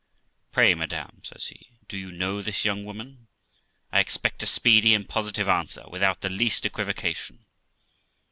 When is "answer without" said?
5.47-6.21